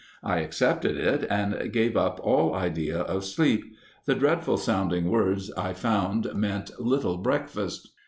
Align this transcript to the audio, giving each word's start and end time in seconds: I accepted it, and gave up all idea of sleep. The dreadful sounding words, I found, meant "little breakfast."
I 0.23 0.39
accepted 0.39 0.97
it, 0.97 1.27
and 1.29 1.71
gave 1.71 1.95
up 1.95 2.19
all 2.23 2.55
idea 2.55 3.01
of 3.01 3.23
sleep. 3.23 3.61
The 4.05 4.15
dreadful 4.15 4.57
sounding 4.57 5.11
words, 5.11 5.53
I 5.55 5.73
found, 5.73 6.33
meant 6.33 6.71
"little 6.79 7.17
breakfast." 7.17 7.89